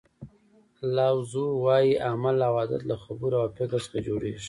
[0.95, 4.39] لاو زو وایي عمل او عادت له خبرو او فکر څخه جوړیږي.